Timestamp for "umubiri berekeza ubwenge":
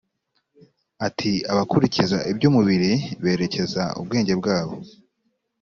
2.49-4.33